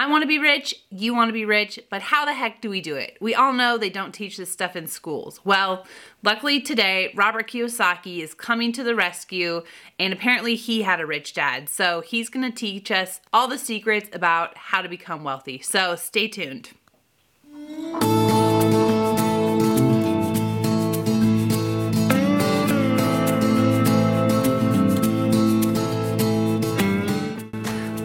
I 0.00 0.06
want 0.06 0.22
to 0.22 0.26
be 0.26 0.38
rich, 0.38 0.74
you 0.88 1.14
want 1.14 1.28
to 1.28 1.34
be 1.34 1.44
rich, 1.44 1.78
but 1.90 2.00
how 2.00 2.24
the 2.24 2.32
heck 2.32 2.62
do 2.62 2.70
we 2.70 2.80
do 2.80 2.96
it? 2.96 3.18
We 3.20 3.34
all 3.34 3.52
know 3.52 3.76
they 3.76 3.90
don't 3.90 4.14
teach 4.14 4.38
this 4.38 4.50
stuff 4.50 4.74
in 4.74 4.86
schools. 4.86 5.40
Well, 5.44 5.86
luckily 6.22 6.58
today, 6.58 7.12
Robert 7.14 7.50
Kiyosaki 7.50 8.20
is 8.20 8.32
coming 8.32 8.72
to 8.72 8.82
the 8.82 8.94
rescue, 8.94 9.62
and 9.98 10.14
apparently 10.14 10.54
he 10.54 10.80
had 10.80 11.00
a 11.00 11.06
rich 11.06 11.34
dad. 11.34 11.68
So 11.68 12.00
he's 12.00 12.30
going 12.30 12.50
to 12.50 12.56
teach 12.56 12.90
us 12.90 13.20
all 13.30 13.46
the 13.46 13.58
secrets 13.58 14.08
about 14.14 14.56
how 14.56 14.80
to 14.80 14.88
become 14.88 15.22
wealthy. 15.22 15.60
So 15.60 15.96
stay 15.96 16.28
tuned. 16.28 16.70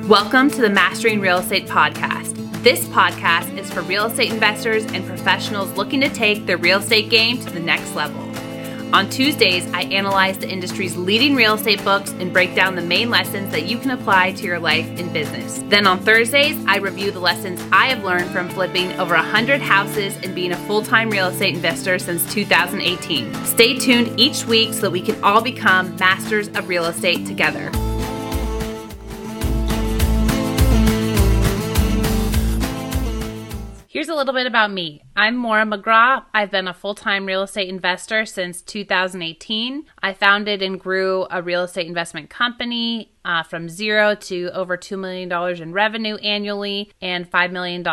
Welcome 0.07 0.51
to 0.51 0.61
the 0.61 0.69
Mastering 0.69 1.19
Real 1.19 1.39
Estate 1.39 1.65
Podcast. 1.65 2.35
This 2.61 2.85
podcast 2.89 3.57
is 3.57 3.73
for 3.73 3.81
real 3.81 4.05
estate 4.05 4.31
investors 4.31 4.85
and 4.85 5.03
professionals 5.03 5.75
looking 5.75 5.99
to 6.01 6.09
take 6.09 6.45
their 6.45 6.57
real 6.57 6.77
estate 6.77 7.09
game 7.09 7.39
to 7.39 7.49
the 7.49 7.59
next 7.59 7.95
level. 7.95 8.21
On 8.93 9.09
Tuesdays, 9.09 9.65
I 9.73 9.81
analyze 9.85 10.37
the 10.37 10.47
industry's 10.47 10.95
leading 10.95 11.33
real 11.33 11.55
estate 11.55 11.83
books 11.83 12.11
and 12.11 12.31
break 12.31 12.53
down 12.53 12.75
the 12.75 12.83
main 12.83 13.09
lessons 13.09 13.49
that 13.49 13.65
you 13.65 13.79
can 13.79 13.89
apply 13.89 14.33
to 14.33 14.43
your 14.43 14.59
life 14.59 14.85
and 14.99 15.11
business. 15.11 15.63
Then 15.69 15.87
on 15.87 15.97
Thursdays, 15.97 16.63
I 16.67 16.77
review 16.77 17.09
the 17.09 17.19
lessons 17.19 17.59
I 17.71 17.87
have 17.87 18.03
learned 18.03 18.29
from 18.29 18.47
flipping 18.49 18.91
over 18.99 19.15
100 19.15 19.59
houses 19.59 20.15
and 20.21 20.35
being 20.35 20.51
a 20.51 20.67
full 20.67 20.83
time 20.83 21.09
real 21.09 21.29
estate 21.29 21.55
investor 21.55 21.97
since 21.97 22.31
2018. 22.31 23.33
Stay 23.43 23.75
tuned 23.79 24.19
each 24.19 24.45
week 24.45 24.75
so 24.75 24.81
that 24.81 24.91
we 24.91 25.01
can 25.01 25.19
all 25.23 25.41
become 25.41 25.95
masters 25.95 26.47
of 26.49 26.69
real 26.69 26.85
estate 26.85 27.25
together. 27.25 27.71
Here's 34.05 34.13
a 34.13 34.17
little 34.17 34.35
bit 34.35 34.45
about 34.45 34.71
me. 34.71 35.01
I'm 35.15 35.35
Maura 35.35 35.65
McGraw. 35.65 36.25
I've 36.31 36.51
been 36.51 36.67
a 36.67 36.75
full 36.75 36.93
time 36.93 37.25
real 37.25 37.41
estate 37.41 37.69
investor 37.69 38.23
since 38.27 38.61
2018. 38.61 39.83
I 40.03 40.13
founded 40.13 40.61
and 40.61 40.79
grew 40.79 41.25
a 41.31 41.41
real 41.41 41.63
estate 41.63 41.87
investment 41.87 42.29
company 42.29 43.15
uh, 43.25 43.41
from 43.41 43.67
zero 43.67 44.13
to 44.13 44.51
over 44.53 44.77
$2 44.77 44.99
million 44.99 45.31
in 45.59 45.73
revenue 45.73 46.17
annually 46.17 46.91
and 47.01 47.27
$5 47.31 47.51
million 47.51 47.83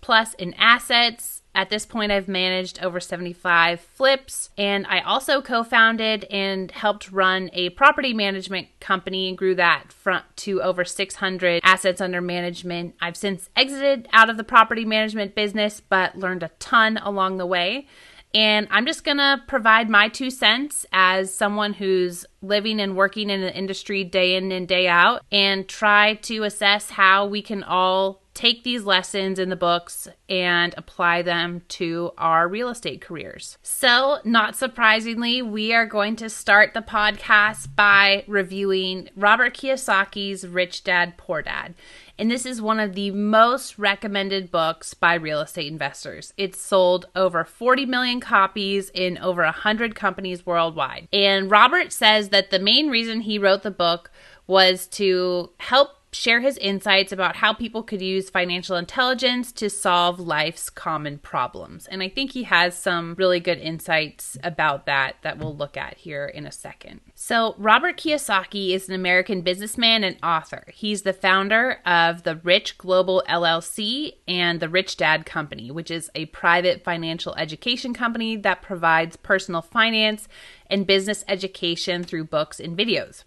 plus 0.00 0.32
in 0.34 0.54
assets 0.54 1.37
at 1.58 1.70
this 1.70 1.84
point, 1.84 2.12
I've 2.12 2.28
managed 2.28 2.80
over 2.84 3.00
75 3.00 3.80
flips, 3.80 4.50
and 4.56 4.86
I 4.86 5.00
also 5.00 5.42
co 5.42 5.64
founded 5.64 6.22
and 6.30 6.70
helped 6.70 7.10
run 7.10 7.50
a 7.52 7.70
property 7.70 8.14
management 8.14 8.68
company 8.78 9.28
and 9.28 9.36
grew 9.36 9.56
that 9.56 9.92
front 9.92 10.24
to 10.36 10.62
over 10.62 10.84
600 10.84 11.60
assets 11.64 12.00
under 12.00 12.20
management. 12.20 12.94
I've 13.00 13.16
since 13.16 13.50
exited 13.56 14.06
out 14.12 14.30
of 14.30 14.36
the 14.36 14.44
property 14.44 14.84
management 14.84 15.34
business, 15.34 15.80
but 15.80 16.16
learned 16.16 16.44
a 16.44 16.50
ton 16.60 16.96
along 16.98 17.38
the 17.38 17.46
way. 17.46 17.88
And 18.32 18.68
I'm 18.70 18.86
just 18.86 19.02
going 19.02 19.16
to 19.16 19.42
provide 19.48 19.90
my 19.90 20.08
two 20.08 20.30
cents 20.30 20.86
as 20.92 21.34
someone 21.34 21.72
who's 21.72 22.24
living 22.40 22.78
and 22.78 22.96
working 22.96 23.30
in 23.30 23.40
the 23.40 23.52
industry 23.52 24.04
day 24.04 24.36
in 24.36 24.52
and 24.52 24.68
day 24.68 24.86
out 24.86 25.24
and 25.32 25.66
try 25.66 26.14
to 26.14 26.44
assess 26.44 26.90
how 26.90 27.26
we 27.26 27.42
can 27.42 27.64
all 27.64 28.22
take 28.38 28.62
these 28.62 28.84
lessons 28.84 29.36
in 29.36 29.48
the 29.48 29.56
books 29.56 30.06
and 30.28 30.72
apply 30.76 31.22
them 31.22 31.60
to 31.66 32.12
our 32.16 32.46
real 32.46 32.68
estate 32.68 33.00
careers. 33.00 33.58
So, 33.64 34.18
not 34.22 34.54
surprisingly, 34.54 35.42
we 35.42 35.74
are 35.74 35.84
going 35.84 36.14
to 36.16 36.30
start 36.30 36.72
the 36.72 36.80
podcast 36.80 37.74
by 37.74 38.22
reviewing 38.28 39.08
Robert 39.16 39.56
Kiyosaki's 39.56 40.46
Rich 40.46 40.84
Dad 40.84 41.16
Poor 41.16 41.42
Dad. 41.42 41.74
And 42.16 42.30
this 42.30 42.46
is 42.46 42.62
one 42.62 42.78
of 42.78 42.94
the 42.94 43.10
most 43.10 43.76
recommended 43.76 44.52
books 44.52 44.94
by 44.94 45.14
real 45.14 45.40
estate 45.40 45.72
investors. 45.72 46.32
It's 46.36 46.60
sold 46.60 47.06
over 47.16 47.42
40 47.44 47.86
million 47.86 48.20
copies 48.20 48.88
in 48.94 49.18
over 49.18 49.42
100 49.42 49.96
companies 49.96 50.46
worldwide. 50.46 51.08
And 51.12 51.50
Robert 51.50 51.92
says 51.92 52.28
that 52.28 52.50
the 52.50 52.60
main 52.60 52.88
reason 52.88 53.22
he 53.22 53.36
wrote 53.36 53.64
the 53.64 53.72
book 53.72 54.12
was 54.46 54.86
to 54.86 55.50
help 55.58 55.97
share 56.18 56.40
his 56.40 56.58
insights 56.58 57.12
about 57.12 57.36
how 57.36 57.52
people 57.52 57.84
could 57.84 58.02
use 58.02 58.28
financial 58.28 58.74
intelligence 58.74 59.52
to 59.52 59.70
solve 59.70 60.18
life's 60.18 60.68
common 60.68 61.16
problems. 61.18 61.86
And 61.86 62.02
I 62.02 62.08
think 62.08 62.32
he 62.32 62.42
has 62.42 62.76
some 62.76 63.14
really 63.16 63.38
good 63.38 63.58
insights 63.58 64.36
about 64.42 64.86
that 64.86 65.16
that 65.22 65.38
we'll 65.38 65.54
look 65.54 65.76
at 65.76 65.96
here 65.96 66.26
in 66.26 66.44
a 66.44 66.50
second. 66.50 67.00
So, 67.14 67.54
Robert 67.56 67.96
Kiyosaki 67.96 68.70
is 68.70 68.88
an 68.88 68.96
American 68.96 69.42
businessman 69.42 70.02
and 70.02 70.16
author. 70.20 70.64
He's 70.74 71.02
the 71.02 71.12
founder 71.12 71.78
of 71.86 72.24
the 72.24 72.36
Rich 72.36 72.78
Global 72.78 73.22
LLC 73.28 74.14
and 74.26 74.58
the 74.58 74.68
Rich 74.68 74.96
Dad 74.96 75.24
Company, 75.24 75.70
which 75.70 75.90
is 75.90 76.10
a 76.16 76.26
private 76.26 76.82
financial 76.82 77.34
education 77.36 77.94
company 77.94 78.34
that 78.34 78.60
provides 78.60 79.16
personal 79.16 79.62
finance 79.62 80.26
and 80.68 80.84
business 80.84 81.24
education 81.28 82.02
through 82.02 82.24
books 82.24 82.58
and 82.58 82.76
videos. 82.76 83.22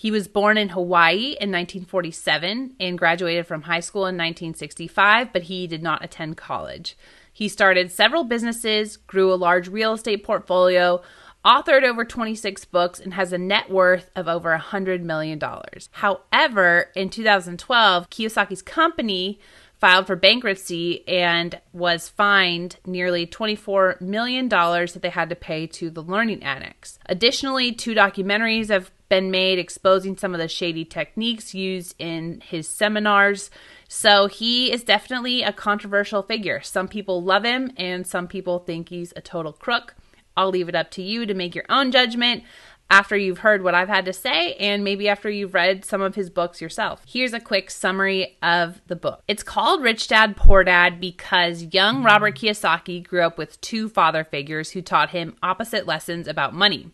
He 0.00 0.12
was 0.12 0.28
born 0.28 0.56
in 0.56 0.68
Hawaii 0.68 1.34
in 1.40 1.50
1947 1.50 2.76
and 2.78 2.96
graduated 2.96 3.48
from 3.48 3.62
high 3.62 3.80
school 3.80 4.02
in 4.02 4.14
1965, 4.14 5.32
but 5.32 5.42
he 5.42 5.66
did 5.66 5.82
not 5.82 6.04
attend 6.04 6.36
college. 6.36 6.96
He 7.32 7.48
started 7.48 7.90
several 7.90 8.22
businesses, 8.22 8.96
grew 8.96 9.32
a 9.32 9.34
large 9.34 9.66
real 9.66 9.94
estate 9.94 10.22
portfolio, 10.22 11.02
authored 11.44 11.82
over 11.82 12.04
26 12.04 12.64
books, 12.66 13.00
and 13.00 13.14
has 13.14 13.32
a 13.32 13.38
net 13.38 13.70
worth 13.70 14.08
of 14.14 14.28
over 14.28 14.56
$100 14.56 15.02
million. 15.02 15.40
However, 15.90 16.92
in 16.94 17.10
2012, 17.10 18.08
Kiyosaki's 18.08 18.62
company 18.62 19.40
filed 19.78 20.06
for 20.06 20.16
bankruptcy 20.16 21.06
and 21.06 21.60
was 21.72 22.08
fined 22.08 22.76
nearly 22.84 23.26
$24 23.26 24.00
million 24.00 24.48
that 24.48 24.98
they 25.00 25.10
had 25.10 25.28
to 25.28 25.36
pay 25.36 25.66
to 25.66 25.88
the 25.90 26.02
Learning 26.02 26.42
Annex. 26.42 26.98
Additionally, 27.06 27.72
two 27.72 27.94
documentaries 27.94 28.68
have 28.68 28.90
been 29.08 29.30
made 29.30 29.58
exposing 29.58 30.16
some 30.16 30.34
of 30.34 30.40
the 30.40 30.48
shady 30.48 30.84
techniques 30.84 31.54
used 31.54 31.94
in 31.98 32.42
his 32.44 32.68
seminars. 32.68 33.50
So 33.88 34.26
he 34.26 34.70
is 34.70 34.82
definitely 34.82 35.42
a 35.42 35.52
controversial 35.52 36.22
figure. 36.22 36.60
Some 36.60 36.88
people 36.88 37.22
love 37.22 37.44
him 37.44 37.70
and 37.76 38.06
some 38.06 38.28
people 38.28 38.58
think 38.58 38.88
he's 38.88 39.12
a 39.16 39.22
total 39.22 39.52
crook. 39.52 39.94
I'll 40.36 40.50
leave 40.50 40.68
it 40.68 40.74
up 40.74 40.90
to 40.92 41.02
you 41.02 41.26
to 41.26 41.34
make 41.34 41.54
your 41.54 41.64
own 41.68 41.90
judgment 41.90 42.44
after 42.90 43.16
you've 43.16 43.38
heard 43.38 43.62
what 43.62 43.74
I've 43.74 43.88
had 43.88 44.06
to 44.06 44.12
say 44.12 44.54
and 44.54 44.82
maybe 44.82 45.08
after 45.08 45.28
you've 45.28 45.54
read 45.54 45.84
some 45.84 46.00
of 46.00 46.14
his 46.14 46.30
books 46.30 46.60
yourself. 46.60 47.02
Here's 47.06 47.34
a 47.34 47.40
quick 47.40 47.70
summary 47.70 48.38
of 48.42 48.80
the 48.86 48.96
book. 48.96 49.22
It's 49.28 49.42
called 49.42 49.82
Rich 49.82 50.08
Dad 50.08 50.36
Poor 50.36 50.64
Dad 50.64 51.00
because 51.00 51.74
young 51.74 52.02
Robert 52.02 52.36
Kiyosaki 52.36 53.06
grew 53.06 53.22
up 53.22 53.36
with 53.36 53.60
two 53.60 53.88
father 53.88 54.24
figures 54.24 54.70
who 54.70 54.82
taught 54.82 55.10
him 55.10 55.36
opposite 55.42 55.86
lessons 55.86 56.26
about 56.26 56.54
money. 56.54 56.90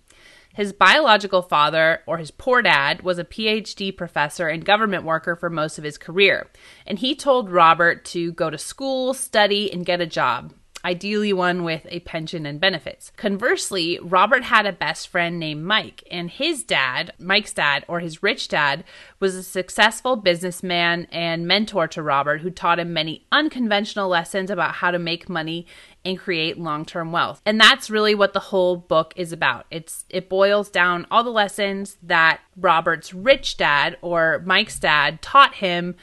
His 0.55 0.73
biological 0.73 1.43
father, 1.43 2.03
or 2.07 2.19
his 2.19 2.31
poor 2.31 2.63
dad, 2.63 3.03
was 3.03 3.19
a 3.19 3.25
PhD 3.25 3.97
professor 3.97 4.47
and 4.47 4.65
government 4.65 5.03
worker 5.03 5.35
for 5.35 5.51
most 5.51 5.79
of 5.79 5.85
his 5.85 5.99
career, 5.99 6.49
and 6.87 6.97
he 7.01 7.17
told 7.17 7.51
Robert 7.51 8.05
to 8.07 8.31
go 8.33 8.51
to 8.51 8.57
school, 8.57 9.15
study, 9.15 9.73
and 9.73 9.85
get 9.85 10.01
a 10.01 10.07
job 10.07 10.53
ideally 10.85 11.33
one 11.33 11.65
with 11.65 11.87
a 11.89 12.01
pension 12.01 12.45
and 12.47 12.61
benefits. 12.61 13.11
Conversely, 13.17 13.99
Robert 14.03 14.45
had 14.45 14.67
a 14.67 14.73
best 14.73 15.09
friend 15.09 15.41
named 15.41 15.65
Mike, 15.65 16.05
and 16.11 16.31
his 16.31 16.63
dad, 16.63 17.13
Mike's 17.19 17.53
dad, 17.53 17.85
or 17.89 18.01
his 18.01 18.23
rich 18.23 18.49
dad, 18.49 18.85
was 19.19 19.35
a 19.35 19.43
successful 19.43 20.17
businessman 20.17 21.07
and 21.11 21.47
mentor 21.47 21.89
to 21.89 22.03
Robert 22.03 22.43
who 22.43 22.51
taught 22.51 22.79
him 22.79 22.93
many 22.93 23.27
unconventional 23.33 24.09
lessons 24.09 24.51
about 24.51 24.75
how 24.75 24.91
to 24.91 24.99
make 24.99 25.29
money 25.29 25.67
and 26.05 26.19
create 26.19 26.59
long-term 26.59 27.13
wealth. 27.13 27.41
And 27.47 27.59
that's 27.59 27.89
really 27.89 28.15
what 28.15 28.35
the 28.35 28.41
whole 28.41 28.77
book 28.77 29.15
is 29.17 29.33
about. 29.33 29.65
It's 29.71 30.05
it 30.11 30.29
boils 30.29 30.69
down 30.69 31.07
all 31.11 31.25
the 31.25 31.31
lessons 31.31 31.97
that 32.03 32.41
Robert's 32.57 33.15
rich 33.15 33.57
dad 33.57 33.97
or 34.03 34.43
Mike's 34.45 34.79
dad 34.79 35.23
taught 35.23 35.55
him 35.55 35.97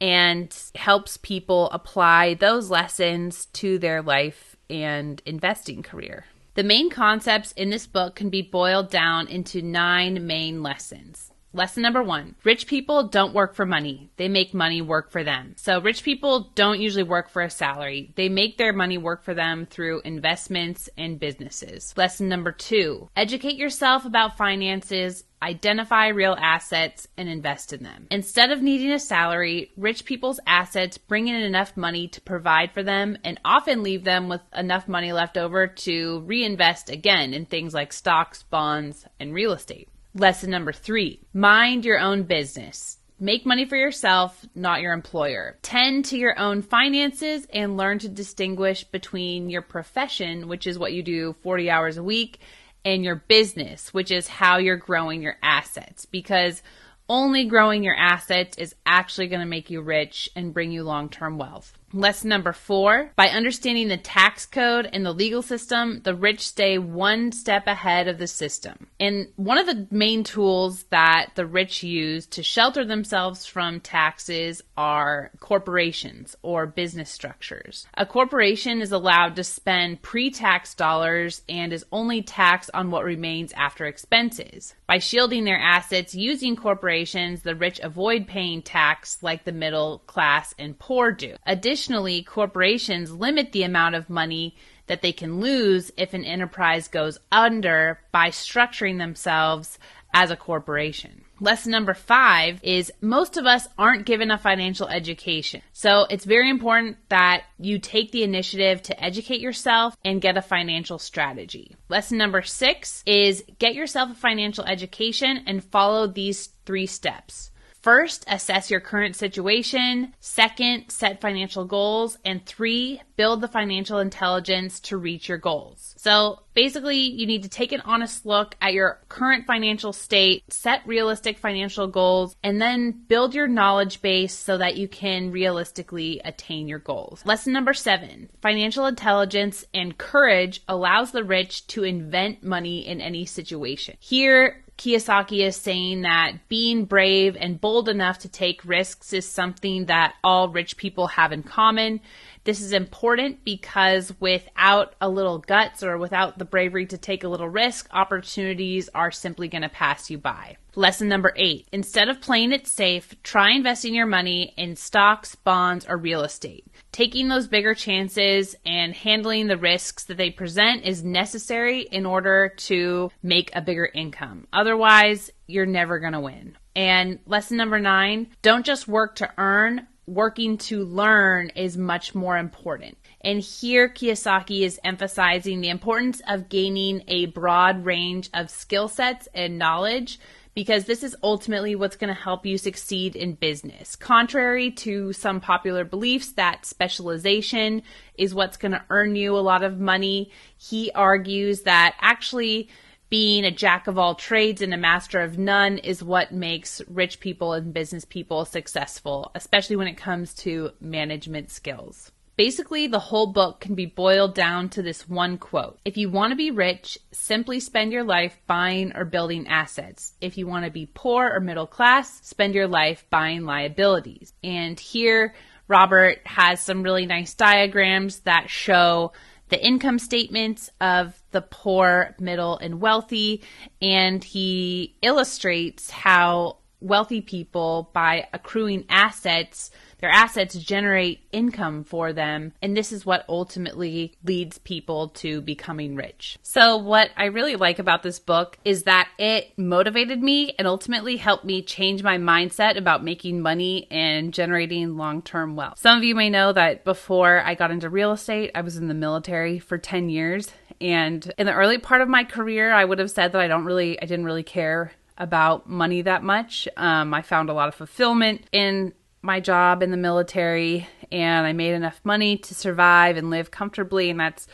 and 0.00 0.56
helps 0.74 1.16
people 1.16 1.70
apply 1.70 2.34
those 2.34 2.70
lessons 2.70 3.46
to 3.46 3.78
their 3.78 4.02
life 4.02 4.56
and 4.70 5.22
investing 5.26 5.82
career. 5.82 6.26
The 6.54 6.62
main 6.64 6.90
concepts 6.90 7.52
in 7.52 7.70
this 7.70 7.86
book 7.86 8.16
can 8.16 8.30
be 8.30 8.42
boiled 8.42 8.90
down 8.90 9.28
into 9.28 9.62
nine 9.62 10.26
main 10.26 10.62
lessons. 10.62 11.30
Lesson 11.54 11.82
number 11.82 12.02
one 12.02 12.34
rich 12.44 12.66
people 12.66 13.08
don't 13.08 13.34
work 13.34 13.54
for 13.54 13.64
money, 13.64 14.10
they 14.16 14.28
make 14.28 14.52
money 14.52 14.82
work 14.82 15.10
for 15.10 15.24
them. 15.24 15.54
So, 15.56 15.80
rich 15.80 16.02
people 16.02 16.50
don't 16.54 16.80
usually 16.80 17.04
work 17.04 17.30
for 17.30 17.40
a 17.40 17.48
salary, 17.48 18.12
they 18.16 18.28
make 18.28 18.58
their 18.58 18.72
money 18.74 18.98
work 18.98 19.24
for 19.24 19.32
them 19.32 19.66
through 19.66 20.02
investments 20.02 20.90
and 20.98 21.18
businesses. 21.18 21.94
Lesson 21.96 22.28
number 22.28 22.52
two 22.52 23.08
educate 23.16 23.56
yourself 23.56 24.04
about 24.04 24.36
finances 24.36 25.24
identify 25.42 26.08
real 26.08 26.36
assets 26.38 27.08
and 27.16 27.28
invest 27.28 27.72
in 27.72 27.82
them. 27.82 28.06
Instead 28.10 28.50
of 28.50 28.60
needing 28.60 28.90
a 28.90 28.98
salary, 28.98 29.70
rich 29.76 30.04
people's 30.04 30.40
assets 30.46 30.98
bring 30.98 31.28
in 31.28 31.36
enough 31.36 31.76
money 31.76 32.08
to 32.08 32.20
provide 32.20 32.72
for 32.72 32.82
them 32.82 33.16
and 33.24 33.40
often 33.44 33.82
leave 33.82 34.04
them 34.04 34.28
with 34.28 34.40
enough 34.54 34.88
money 34.88 35.12
left 35.12 35.36
over 35.36 35.66
to 35.66 36.20
reinvest 36.26 36.90
again 36.90 37.32
in 37.32 37.46
things 37.46 37.72
like 37.72 37.92
stocks, 37.92 38.42
bonds, 38.42 39.06
and 39.20 39.32
real 39.32 39.52
estate. 39.52 39.88
Lesson 40.14 40.50
number 40.50 40.72
three 40.72 41.20
mind 41.34 41.84
your 41.84 41.98
own 41.98 42.22
business. 42.22 42.98
Make 43.20 43.44
money 43.44 43.66
for 43.66 43.76
yourself, 43.76 44.46
not 44.54 44.80
your 44.80 44.92
employer. 44.92 45.58
Tend 45.60 46.04
to 46.06 46.16
your 46.16 46.38
own 46.38 46.62
finances 46.62 47.46
and 47.52 47.76
learn 47.76 47.98
to 47.98 48.08
distinguish 48.08 48.84
between 48.84 49.50
your 49.50 49.60
profession, 49.60 50.48
which 50.48 50.66
is 50.66 50.78
what 50.78 50.92
you 50.92 51.02
do 51.02 51.34
40 51.42 51.68
hours 51.68 51.96
a 51.98 52.02
week, 52.02 52.38
and 52.84 53.04
your 53.04 53.16
business, 53.16 53.92
which 53.92 54.10
is 54.10 54.28
how 54.28 54.56
you're 54.56 54.76
growing 54.76 55.20
your 55.20 55.36
assets. 55.42 56.06
Because 56.06 56.62
only 57.08 57.44
growing 57.44 57.82
your 57.82 57.96
assets 57.96 58.56
is 58.56 58.74
actually 58.86 59.26
going 59.26 59.40
to 59.40 59.46
make 59.46 59.68
you 59.68 59.82
rich 59.82 60.30
and 60.34 60.54
bring 60.54 60.70
you 60.70 60.84
long 60.84 61.08
term 61.08 61.38
wealth. 61.38 61.77
Lesson 61.92 62.28
number 62.28 62.52
four 62.52 63.12
by 63.16 63.28
understanding 63.28 63.88
the 63.88 63.96
tax 63.96 64.44
code 64.44 64.88
and 64.92 65.06
the 65.06 65.12
legal 65.12 65.40
system, 65.40 66.00
the 66.04 66.14
rich 66.14 66.46
stay 66.46 66.76
one 66.76 67.32
step 67.32 67.66
ahead 67.66 68.08
of 68.08 68.18
the 68.18 68.26
system. 68.26 68.88
And 69.00 69.28
one 69.36 69.56
of 69.56 69.66
the 69.66 69.86
main 69.90 70.22
tools 70.22 70.82
that 70.90 71.30
the 71.34 71.46
rich 71.46 71.82
use 71.82 72.26
to 72.26 72.42
shelter 72.42 72.84
themselves 72.84 73.46
from 73.46 73.80
taxes 73.80 74.62
are 74.76 75.30
corporations 75.40 76.36
or 76.42 76.66
business 76.66 77.10
structures. 77.10 77.86
A 77.94 78.04
corporation 78.04 78.82
is 78.82 78.92
allowed 78.92 79.36
to 79.36 79.44
spend 79.44 80.02
pre 80.02 80.30
tax 80.30 80.74
dollars 80.74 81.42
and 81.48 81.72
is 81.72 81.86
only 81.90 82.22
taxed 82.22 82.70
on 82.74 82.90
what 82.90 83.04
remains 83.04 83.52
after 83.52 83.86
expenses. 83.86 84.74
By 84.86 84.98
shielding 84.98 85.44
their 85.44 85.58
assets 85.58 86.14
using 86.14 86.54
corporations, 86.54 87.42
the 87.42 87.54
rich 87.54 87.80
avoid 87.82 88.26
paying 88.26 88.60
tax 88.62 89.22
like 89.22 89.44
the 89.44 89.52
middle 89.52 90.00
class 90.06 90.54
and 90.58 90.78
poor 90.78 91.12
do. 91.12 91.34
Additionally, 91.46 91.77
corporations 92.26 93.12
limit 93.12 93.52
the 93.52 93.62
amount 93.62 93.94
of 93.94 94.10
money 94.10 94.56
that 94.86 95.02
they 95.02 95.12
can 95.12 95.40
lose 95.40 95.92
if 95.96 96.14
an 96.14 96.24
enterprise 96.24 96.88
goes 96.88 97.18
under 97.30 98.00
by 98.10 98.28
structuring 98.28 98.98
themselves 98.98 99.78
as 100.12 100.30
a 100.30 100.36
corporation. 100.36 101.24
Lesson 101.40 101.70
number 101.70 101.94
five 101.94 102.58
is 102.64 102.90
most 103.00 103.36
of 103.36 103.46
us 103.46 103.68
aren't 103.78 104.06
given 104.06 104.30
a 104.30 104.38
financial 104.38 104.88
education. 104.88 105.62
So 105.72 106.06
it's 106.10 106.24
very 106.24 106.50
important 106.50 106.96
that 107.10 107.44
you 107.58 107.78
take 107.78 108.10
the 108.10 108.24
initiative 108.24 108.82
to 108.84 109.04
educate 109.04 109.40
yourself 109.40 109.96
and 110.04 110.20
get 110.20 110.36
a 110.36 110.42
financial 110.42 110.98
strategy. 110.98 111.76
Lesson 111.88 112.18
number 112.18 112.42
six 112.42 113.04
is 113.06 113.44
get 113.58 113.74
yourself 113.74 114.10
a 114.10 114.14
financial 114.14 114.64
education 114.64 115.44
and 115.46 115.62
follow 115.62 116.06
these 116.06 116.48
three 116.64 116.86
steps. 116.86 117.50
First, 117.80 118.24
assess 118.28 118.70
your 118.70 118.80
current 118.80 119.16
situation. 119.16 120.14
Second, 120.20 120.90
set 120.90 121.20
financial 121.20 121.64
goals. 121.64 122.18
And 122.24 122.44
three, 122.44 123.00
build 123.16 123.40
the 123.40 123.48
financial 123.48 123.98
intelligence 123.98 124.80
to 124.80 124.96
reach 124.96 125.28
your 125.28 125.38
goals. 125.38 125.94
So 125.96 126.40
basically, 126.54 126.98
you 126.98 127.26
need 127.26 127.44
to 127.44 127.48
take 127.48 127.72
an 127.72 127.80
honest 127.82 128.26
look 128.26 128.56
at 128.60 128.72
your 128.72 129.00
current 129.08 129.46
financial 129.46 129.92
state, 129.92 130.42
set 130.52 130.86
realistic 130.86 131.38
financial 131.38 131.86
goals, 131.86 132.36
and 132.42 132.60
then 132.60 132.92
build 133.08 133.34
your 133.34 133.48
knowledge 133.48 134.02
base 134.02 134.34
so 134.34 134.58
that 134.58 134.76
you 134.76 134.88
can 134.88 135.30
realistically 135.30 136.20
attain 136.24 136.68
your 136.68 136.78
goals. 136.78 137.22
Lesson 137.24 137.52
number 137.52 137.74
seven 137.74 138.28
financial 138.42 138.86
intelligence 138.86 139.64
and 139.72 139.98
courage 139.98 140.62
allows 140.68 141.12
the 141.12 141.24
rich 141.24 141.66
to 141.68 141.84
invent 141.84 142.42
money 142.42 142.86
in 142.86 143.00
any 143.00 143.24
situation. 143.24 143.96
Here, 144.00 144.64
Kiyosaki 144.78 145.44
is 145.44 145.56
saying 145.56 146.02
that 146.02 146.48
being 146.48 146.84
brave 146.84 147.36
and 147.38 147.60
bold 147.60 147.88
enough 147.88 148.20
to 148.20 148.28
take 148.28 148.64
risks 148.64 149.12
is 149.12 149.28
something 149.28 149.86
that 149.86 150.14
all 150.22 150.48
rich 150.48 150.76
people 150.76 151.08
have 151.08 151.32
in 151.32 151.42
common. 151.42 152.00
This 152.48 152.62
is 152.62 152.72
important 152.72 153.44
because 153.44 154.10
without 154.20 154.94
a 155.02 155.08
little 155.10 155.36
guts 155.36 155.82
or 155.82 155.98
without 155.98 156.38
the 156.38 156.46
bravery 156.46 156.86
to 156.86 156.96
take 156.96 157.22
a 157.22 157.28
little 157.28 157.46
risk, 157.46 157.88
opportunities 157.92 158.88
are 158.94 159.10
simply 159.10 159.48
going 159.48 159.60
to 159.60 159.68
pass 159.68 160.08
you 160.08 160.16
by. 160.16 160.56
Lesson 160.74 161.08
number 161.08 161.34
eight 161.36 161.68
instead 161.72 162.08
of 162.08 162.22
playing 162.22 162.52
it 162.52 162.66
safe, 162.66 163.14
try 163.22 163.50
investing 163.50 163.94
your 163.94 164.06
money 164.06 164.54
in 164.56 164.76
stocks, 164.76 165.34
bonds, 165.34 165.84
or 165.86 165.98
real 165.98 166.22
estate. 166.22 166.64
Taking 166.90 167.28
those 167.28 167.48
bigger 167.48 167.74
chances 167.74 168.56
and 168.64 168.94
handling 168.94 169.48
the 169.48 169.58
risks 169.58 170.04
that 170.04 170.16
they 170.16 170.30
present 170.30 170.86
is 170.86 171.04
necessary 171.04 171.82
in 171.82 172.06
order 172.06 172.54
to 172.56 173.10
make 173.22 173.50
a 173.54 173.60
bigger 173.60 173.90
income. 173.94 174.46
Otherwise, 174.54 175.30
you're 175.48 175.66
never 175.66 175.98
going 175.98 176.14
to 176.14 176.20
win. 176.20 176.56
And 176.74 177.18
lesson 177.26 177.58
number 177.58 177.78
nine 177.78 178.28
don't 178.40 178.64
just 178.64 178.88
work 178.88 179.16
to 179.16 179.30
earn, 179.36 179.86
working 180.08 180.56
to 180.56 180.84
learn 180.84 181.50
is 181.50 181.76
much 181.76 182.14
more 182.14 182.38
important. 182.38 182.96
And 183.20 183.40
here 183.40 183.88
Kiyosaki 183.88 184.62
is 184.62 184.80
emphasizing 184.82 185.60
the 185.60 185.68
importance 185.68 186.22
of 186.26 186.48
gaining 186.48 187.02
a 187.08 187.26
broad 187.26 187.84
range 187.84 188.30
of 188.32 188.50
skill 188.50 188.88
sets 188.88 189.28
and 189.34 189.58
knowledge 189.58 190.18
because 190.54 190.86
this 190.86 191.04
is 191.04 191.14
ultimately 191.22 191.76
what's 191.76 191.94
going 191.94 192.12
to 192.12 192.20
help 192.20 192.44
you 192.44 192.58
succeed 192.58 193.14
in 193.14 193.34
business. 193.34 193.94
Contrary 193.94 194.72
to 194.72 195.12
some 195.12 195.40
popular 195.40 195.84
beliefs 195.84 196.32
that 196.32 196.66
specialization 196.66 197.82
is 198.16 198.34
what's 198.34 198.56
going 198.56 198.72
to 198.72 198.84
earn 198.90 199.14
you 199.14 199.36
a 199.36 199.38
lot 199.38 199.62
of 199.62 199.78
money, 199.78 200.32
he 200.56 200.90
argues 200.96 201.62
that 201.62 201.94
actually 202.00 202.68
being 203.10 203.44
a 203.44 203.50
jack 203.50 203.86
of 203.86 203.98
all 203.98 204.14
trades 204.14 204.60
and 204.60 204.74
a 204.74 204.78
master 204.78 205.20
of 205.20 205.38
none 205.38 205.78
is 205.78 206.02
what 206.02 206.32
makes 206.32 206.82
rich 206.88 207.20
people 207.20 207.54
and 207.54 207.72
business 207.72 208.04
people 208.04 208.44
successful, 208.44 209.30
especially 209.34 209.76
when 209.76 209.88
it 209.88 209.96
comes 209.96 210.34
to 210.34 210.70
management 210.80 211.50
skills. 211.50 212.12
Basically, 212.36 212.86
the 212.86 213.00
whole 213.00 213.32
book 213.32 213.58
can 213.58 213.74
be 213.74 213.86
boiled 213.86 214.32
down 214.32 214.68
to 214.68 214.82
this 214.82 215.08
one 215.08 215.38
quote. 215.38 215.80
If 215.84 215.96
you 215.96 216.08
want 216.08 216.30
to 216.30 216.36
be 216.36 216.52
rich, 216.52 216.96
simply 217.10 217.58
spend 217.58 217.92
your 217.92 218.04
life 218.04 218.38
buying 218.46 218.94
or 218.94 219.04
building 219.04 219.48
assets. 219.48 220.12
If 220.20 220.38
you 220.38 220.46
want 220.46 220.64
to 220.64 220.70
be 220.70 220.86
poor 220.86 221.28
or 221.34 221.40
middle 221.40 221.66
class, 221.66 222.24
spend 222.24 222.54
your 222.54 222.68
life 222.68 223.04
buying 223.10 223.44
liabilities. 223.44 224.34
And 224.44 224.78
here, 224.78 225.34
Robert 225.66 226.20
has 226.26 226.60
some 226.60 226.84
really 226.84 227.06
nice 227.06 227.34
diagrams 227.34 228.20
that 228.20 228.48
show 228.48 229.12
the 229.48 229.64
income 229.64 229.98
statements 229.98 230.70
of 230.80 231.17
the 231.30 231.42
poor, 231.42 232.14
middle, 232.18 232.58
and 232.58 232.80
wealthy, 232.80 233.42
and 233.80 234.22
he 234.22 234.96
illustrates 235.02 235.90
how 235.90 236.58
wealthy 236.80 237.20
people, 237.20 237.90
by 237.92 238.28
accruing 238.32 238.84
assets, 238.88 239.70
their 239.98 240.10
assets 240.10 240.54
generate 240.54 241.26
income 241.32 241.82
for 241.82 242.12
them, 242.12 242.52
and 242.62 242.76
this 242.76 242.92
is 242.92 243.04
what 243.04 243.24
ultimately 243.28 244.14
leads 244.24 244.58
people 244.58 245.08
to 245.08 245.40
becoming 245.40 245.96
rich. 245.96 246.38
So, 246.42 246.76
what 246.76 247.10
I 247.16 247.26
really 247.26 247.56
like 247.56 247.78
about 247.80 248.02
this 248.02 248.20
book 248.20 248.58
is 248.64 248.84
that 248.84 249.08
it 249.18 249.58
motivated 249.58 250.22
me 250.22 250.54
and 250.58 250.68
ultimately 250.68 251.16
helped 251.16 251.44
me 251.44 251.62
change 251.62 252.02
my 252.02 252.16
mindset 252.16 252.76
about 252.76 253.02
making 253.02 253.40
money 253.40 253.88
and 253.90 254.32
generating 254.32 254.96
long 254.96 255.20
term 255.22 255.56
wealth. 255.56 255.78
Some 255.78 255.98
of 255.98 256.04
you 256.04 256.14
may 256.14 256.30
know 256.30 256.52
that 256.52 256.84
before 256.84 257.42
I 257.44 257.54
got 257.54 257.72
into 257.72 257.90
real 257.90 258.12
estate, 258.12 258.52
I 258.54 258.60
was 258.60 258.76
in 258.76 258.86
the 258.86 258.94
military 258.94 259.58
for 259.58 259.78
10 259.78 260.08
years. 260.10 260.52
And 260.80 261.32
in 261.38 261.46
the 261.46 261.54
early 261.54 261.78
part 261.78 262.00
of 262.00 262.08
my 262.08 262.24
career, 262.24 262.72
I 262.72 262.84
would 262.84 262.98
have 262.98 263.10
said 263.10 263.32
that 263.32 263.40
I 263.40 263.48
don't 263.48 263.64
really, 263.64 264.00
I 264.00 264.06
didn't 264.06 264.24
really 264.24 264.42
care 264.42 264.92
about 265.16 265.68
money 265.68 266.02
that 266.02 266.22
much. 266.22 266.68
Um, 266.76 267.12
I 267.12 267.22
found 267.22 267.50
a 267.50 267.52
lot 267.52 267.68
of 267.68 267.74
fulfillment 267.74 268.46
in 268.52 268.94
my 269.20 269.40
job 269.40 269.82
in 269.82 269.90
the 269.90 269.96
military 269.96 270.88
and 271.10 271.46
I 271.46 271.52
made 271.52 271.74
enough 271.74 272.00
money 272.04 272.36
to 272.38 272.54
survive 272.54 273.16
and 273.16 273.30
live 273.30 273.50
comfortably 273.50 274.10
and 274.10 274.20
that's 274.20 274.46